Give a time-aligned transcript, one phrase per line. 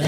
[0.00, 0.06] は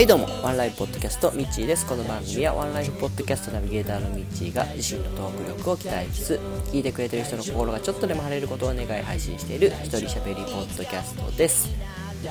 [0.00, 0.26] いどうも。
[0.42, 1.86] ワンライフポッドキャストミッチーです。
[1.86, 6.38] この番組はワンライフポッドキャストナビゲーターのミッチーが自身のトーク力を鍛えつつ
[6.70, 11.70] 聞いてくれてる人の心がちょっとでも晴れることを願い配信している一人しゃべりポッドキャストです。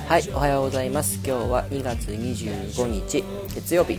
[0.07, 1.15] はいおはようございます。
[1.25, 3.23] 今日は2月25日
[3.55, 3.97] 月曜日。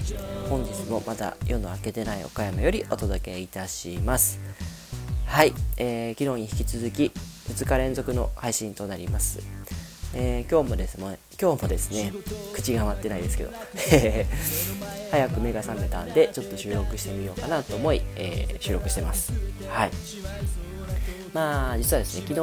[0.48, 4.38] 本日もまだ夜の明けてない岡山よりお届けいたします。
[5.26, 7.10] はい、えー、昨日に引き続き
[7.48, 9.38] 2日連続の配信となります、
[10.14, 12.12] えー、今日もですね今日もですね
[12.52, 13.50] 口が回ってないですけど
[15.10, 19.32] 早く目が覚めたんでちょっと収録してみようかなと思い、えー、収録してます。
[19.68, 19.90] はい。
[21.32, 22.40] まあ実はですね昨日、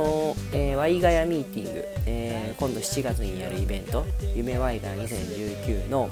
[0.51, 4.03] えー、ワイガヤミーティング、えー、今度7月にやるイベント
[4.35, 6.09] 夢ワイガヤ2019の、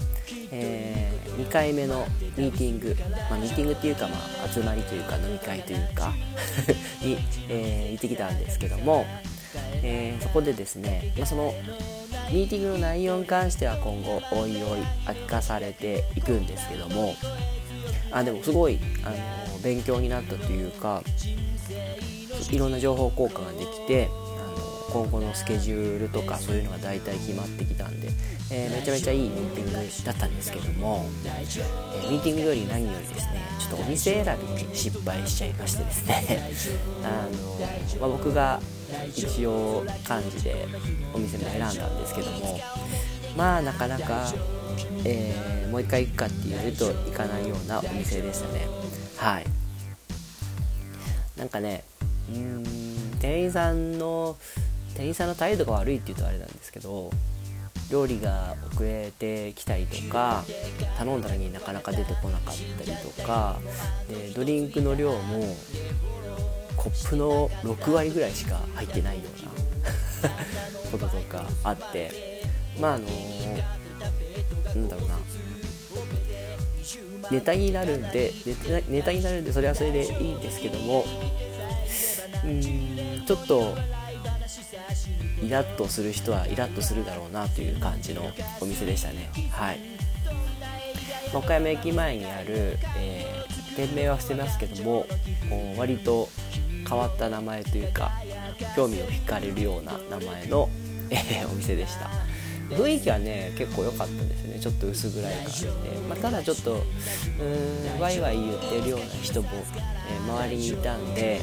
[0.52, 2.96] えー、2回目のミーティング、
[3.32, 4.16] まあ、ミーティングっていうか、ま
[4.46, 6.14] あ、集まりというか飲み会というか
[7.02, 7.18] に、
[7.50, 9.08] えー、行ってきたんですけども、
[9.90, 11.54] えー、そこでですね、まあ、その
[12.30, 17.16] ミーティングの内容に関しては今後おいおい明かされていくんですけども
[18.12, 21.02] あでもすごいあの勉強になったというか
[22.52, 24.10] いろんな情報交換ができて
[24.98, 28.10] 今後のスケジュールとかそういうのが大体決まってきたんで、
[28.50, 36.52] えー、めちゃめちゃいいミーティングだったんですけども、えー、ミーティングより何よりですねちょっとお店選びに失敗しちゃいましてですね。
[37.06, 37.60] あの、
[38.00, 38.60] まあ、僕が
[39.14, 40.68] 一応漢字で
[41.14, 42.60] お店も選んだんですけども
[43.36, 44.34] まあなかなか、
[45.06, 48.68] えー、もう一回行くかって言われると行かないようなお店でしたね。
[49.18, 49.46] はい。
[51.38, 51.84] なんかね
[52.34, 52.64] うん
[53.20, 54.38] 店員さんの
[54.98, 57.12] 店員さんの態度が悪いって言うとあれなんですけど
[57.92, 60.44] 料理が遅れてきたりとか
[60.98, 63.60] 頼んだのになかなか出てこなかったりとか
[64.10, 65.56] でドリンクの量も
[66.76, 70.32] コップの6割ぐらいしか入ってないような
[70.92, 72.42] こととかあって
[72.80, 73.06] まああの
[74.66, 75.18] なんだろうな。
[77.30, 78.32] ネタになるんで
[78.88, 81.04] ネタになるんでそれはそれでいいんですけども
[82.46, 83.76] うーんちょっと
[85.42, 88.24] イラッとする人はイラッとするだろうなという感じの
[88.60, 89.30] お店でしたね。
[89.52, 89.80] はい。
[91.34, 95.06] 岡山駅前にある、えー、店名は伏せますけども
[95.78, 96.30] 割と
[96.88, 98.12] 変わった名前というか
[98.76, 100.70] 興味を惹かれるような名前の、
[101.10, 102.10] えー、お店でした。
[102.70, 104.60] 雰囲気はね結構良かったですね。
[104.60, 105.72] ちょっと薄暗い感じで、
[106.10, 111.42] まあ、ただちょっとうーんワイワイ言ってるような人も、えー、周りにいたんで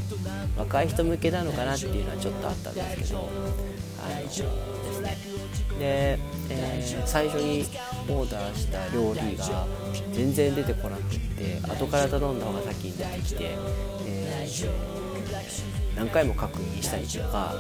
[0.57, 3.31] 若い人向けなのかなっていうのはちょっとあったんですけど
[4.05, 5.17] あのですね。
[5.79, 6.19] で、
[6.51, 7.65] えー、最初に
[8.09, 9.67] オーダーした料理が
[10.13, 13.57] 全然出てこなくって後から頼んだ方が先に出てきて、
[14.07, 17.55] えー何回も確認したりとか、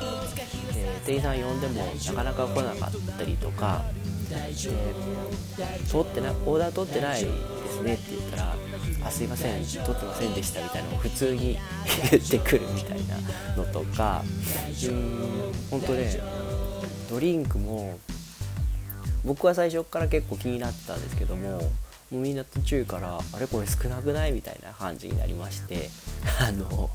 [0.76, 3.82] えー、店員さん呼んでもなかなか来なかったりとか
[4.28, 4.36] で
[5.86, 7.30] 通ってなオーダー取ってないで
[7.70, 8.54] すねって言ったら
[9.06, 11.58] 「あすいません取ってませんでした」みたいなのを普通に
[12.10, 13.16] 言ってくるみたいな
[13.56, 14.24] のとか
[14.84, 16.20] うん本当ね
[17.10, 17.98] ドリンクも
[19.24, 21.68] 僕は最初から結構気になってたんですけどもも
[22.12, 25.90] うみんな途中から「あれこれ少なくない?」みたいな感じになりまして
[26.40, 26.90] あの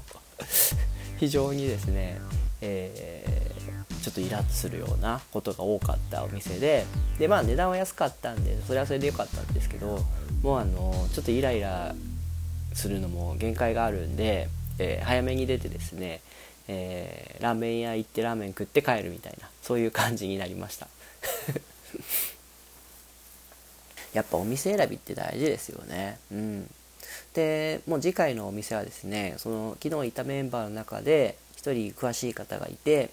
[1.19, 2.19] 非常にですね、
[2.61, 6.85] えー、ちょっとイラッとするようなことが多かったお店で
[7.17, 9.99] でまあ値段は安かったんでそれはそれで良かったんですけど
[10.41, 11.93] もうあのちょっとイライラ
[12.73, 14.47] するのも限界があるんで、
[14.79, 16.21] えー、早めに出てですね、
[16.67, 20.87] えー、ラーメン屋行ってラーメン食って帰るみたいなそういう感じになりました。
[24.13, 26.17] やっぱお店選びって大事ですよね。
[26.31, 26.69] うん。
[27.33, 33.11] でもう次回のお店はですねその昨日いたメンバーの中で1人詳しい方がいて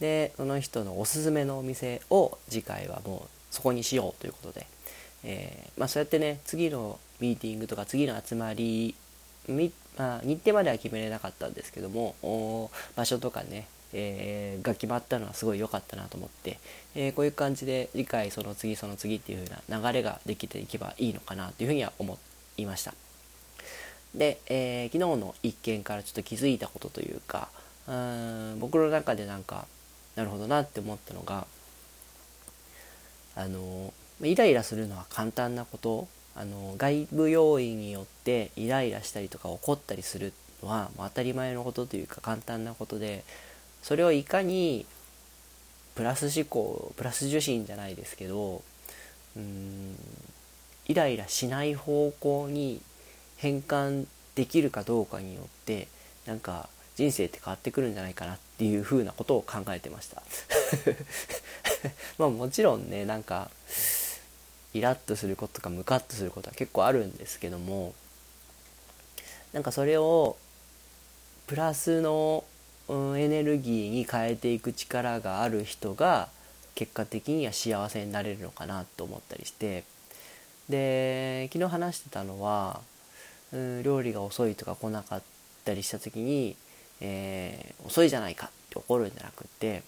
[0.00, 4.66] でその人のおすすめのお店を次回はもうそこにしようということで、
[5.24, 8.94] えー、まあ、そうやってね次のミーティングとか次の集まり
[9.48, 16.58] みまあ、日程までは決めれなかったんですけども場所とかね、えー、が決まったのはすごい良かったなと思って、
[16.94, 22.18] えー、こういう感じで次回その次その次っていう風な流れができていけばいいのかなというふうには思
[22.56, 22.94] いました。
[24.14, 27.48] で、えー、昨日の一件からちょっと気づいたことというか
[27.88, 29.66] うん僕の中でなんか
[30.16, 31.46] なるほどなって思ったのが
[33.34, 33.92] あの
[34.22, 40.32] イライラするのは簡単なことあの外部要因によってイライラしたりとか怒ったりする
[40.62, 43.24] のは当たり前のことというか簡単なことで
[43.82, 44.86] それをいかに
[45.94, 48.62] プラス思考プラス受信じゃないですけど
[49.36, 49.96] うん
[50.86, 52.80] イライラしない方向に
[53.42, 54.06] 変換
[54.36, 55.88] できるかどうかによって
[56.26, 60.22] なんか人生って変わってくるんじゃないかなっていうふうなことを考えてました。
[62.18, 63.50] まあもちろんねなんか
[64.72, 67.94] イラッとすることとかムカッとすることは結構あるんですけども
[69.52, 70.36] なんかそれを
[71.48, 72.44] プラスの、
[72.86, 76.28] うん、エネルギーに変えていく力がある人が
[76.76, 79.82] 結果的には幸せになれるのかなと思ったりして。
[80.68, 82.80] で昨日話してたのは、
[83.52, 85.22] うん、料理が遅いとか来なかっ
[85.64, 86.56] たりした時に、
[87.00, 89.82] えー、遅いじゃないかって怒るんじゃなくって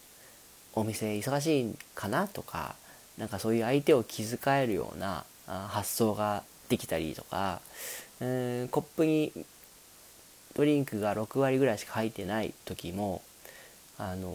[0.74, 2.74] お店忙しいかなとか
[3.18, 7.60] なんかそういう相手を気遣えるような発想ができたりとか、
[8.20, 9.32] うん、コップに
[10.54, 13.22] ドリンクが6割ぐらいしか入ってない時も
[13.98, 14.32] あの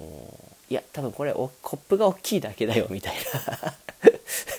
[0.70, 3.16] いや多分これコップが大きいだけだよみたい
[3.62, 3.74] な。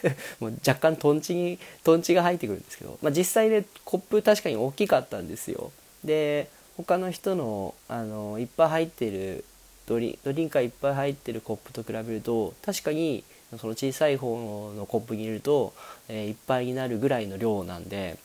[0.41, 5.73] もう若干トンチにトンチが入ってくるんですけど、まあ、実際で、コップ確かに大きかったんですよ。
[6.05, 9.45] で他の人のあのいっぱい入ってる
[9.87, 13.23] ドリドリンクがいっぱい入ってるコップと比べると確かに
[13.59, 15.75] その小さい方のコップに入れると、
[16.09, 18.17] えー、いっぱいになるぐらいの量なんで、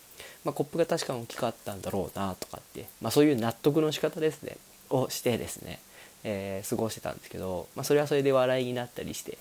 [0.43, 4.57] まあ、コップが確かに大きかったんだろうなとかって、まあ、そういう納得の仕方ですね。
[4.89, 5.79] をしてですね、
[6.23, 9.37] えー、過ごしてたんですけど、まあ、それはそれで笑いになったりして。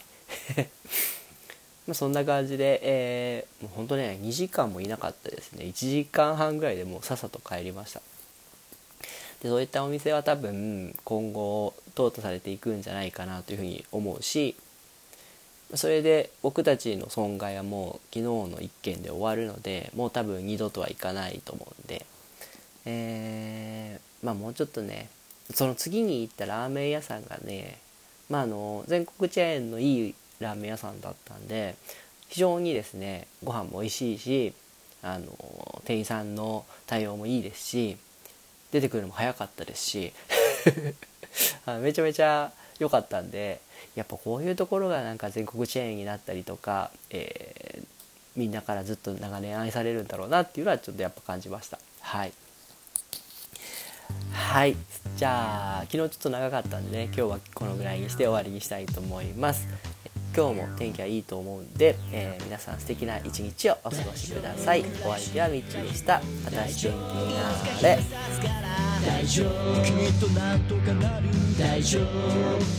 [1.86, 5.64] まあそんな感じで、えー、もう本当ね2時間もいなかったですね。
[5.64, 8.00] 1時間半ぐらいでもうさっさと帰りました。
[9.42, 14.56] でそういったお店は多分今後淘汰されていくんじゃないかなというふうに思うし
[15.74, 22.06] それで僕たちの損害はもう昨日の1件で終わるのでもう多分二度とはいかないと思うんで、
[22.86, 25.08] えー、まあもうちょっとね
[25.52, 27.78] その次に行ったラーメン屋さんがね、
[28.30, 31.74] まあ、あの全国チェーンのいいラーメン屋さんだったんで
[32.28, 34.54] 非常にですねご飯も美味しいし
[35.02, 37.96] あの店員さんの対応もいいですし
[38.72, 40.12] 出てくるのも早かったですし
[41.80, 43.60] めちゃめちゃ良かったんで
[43.94, 47.86] やっぱこういうところがなんか全国チェーンになったりとか、えー、
[48.34, 51.78] みんなからずっと長年愛されるんだろうなっていうのはちょっとやっぱ感じました。
[52.00, 52.32] はい。
[54.32, 54.76] はい。
[55.16, 59.68] じゃあ昨日ちょっと長かったんでね今日はこのぐらいにして終わりにしたいと思います。
[60.36, 64.84] 今日も天気はいいと思うんで、えー、皆さん素敵な一日をお過ごしください。
[65.04, 66.20] お相手はみっちでした。
[66.44, 67.98] 私天気になれ。
[69.06, 69.48] 大丈夫。
[69.84, 72.04] きっとなんとかなる大丈夫。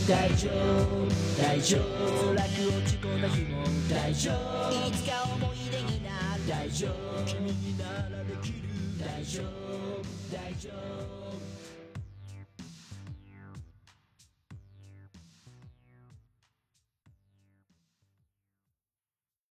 [0.06, 1.08] 大丈夫。
[1.40, 1.82] 大丈夫。
[2.26, 4.70] 辛く落ち込んだ日も大丈夫。
[4.88, 6.46] いつか思い出になる。
[6.46, 7.24] 大丈夫。
[7.24, 8.68] 君にならできる
[9.00, 9.46] 大丈夫。
[10.30, 11.65] 大丈夫。